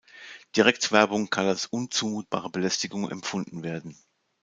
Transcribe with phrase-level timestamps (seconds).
[0.55, 3.95] Direktwerbung kann als unzumutbare Belästigung empfunden werden.